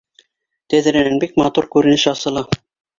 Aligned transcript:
Тәҙрәнән 0.75 1.21
бик 1.27 1.39
матур 1.45 1.71
күренеш 1.77 2.11
асыла 2.17 2.49